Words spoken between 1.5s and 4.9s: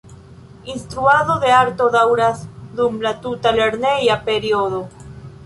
arto daŭras dum la tuta lerneja periodo.